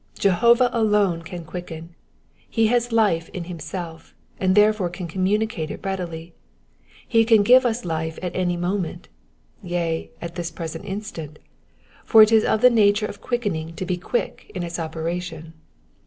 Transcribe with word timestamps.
Jehovah 0.17 0.71
alone 0.73 1.21
can 1.21 1.45
quicken: 1.45 1.93
he 2.49 2.65
has 2.73 2.91
life 2.91 3.29
in 3.33 3.43
himself, 3.43 4.15
and 4.39 4.55
therefore 4.55 4.89
can 4.89 5.07
communicate 5.07 5.69
it 5.69 5.85
readily; 5.85 6.33
he 7.07 7.23
can 7.23 7.43
give 7.43 7.67
us 7.67 7.85
life 7.85 8.17
at 8.23 8.35
any 8.35 8.57
moment, 8.57 9.09
yea, 9.61 10.09
at 10.19 10.33
this 10.33 10.49
present 10.49 10.85
instant; 10.85 11.37
for 12.03 12.23
it 12.23 12.31
is 12.31 12.43
of 12.43 12.61
the 12.61 12.71
nature 12.71 13.05
of 13.05 13.21
quickening 13.21 13.75
to 13.75 13.85
be 13.85 13.95
quick 13.95 14.51
in 14.55 14.63
its 14.63 14.79
operation. 14.79 15.53